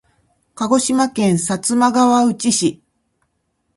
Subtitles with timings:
[0.55, 2.81] 鹿児島県薩摩川内市